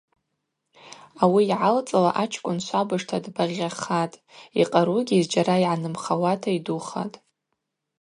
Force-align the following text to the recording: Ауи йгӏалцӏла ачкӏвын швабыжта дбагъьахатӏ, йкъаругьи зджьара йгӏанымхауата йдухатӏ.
Ауи 1.23 1.43
йгӏалцӏла 1.51 2.11
ачкӏвын 2.23 2.59
швабыжта 2.65 3.17
дбагъьахатӏ, 3.23 4.21
йкъаругьи 4.61 5.23
зджьара 5.25 5.55
йгӏанымхауата 5.65 6.49
йдухатӏ. 6.57 7.15